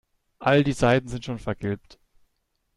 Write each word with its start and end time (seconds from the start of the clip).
All 0.39 0.63
die 0.63 0.71
Seiten 0.73 1.07
sind 1.09 1.25
schon 1.25 1.37
vergilbt. 1.37 1.99